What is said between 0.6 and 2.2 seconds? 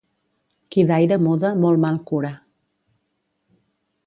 Qui d'aire muda molt mal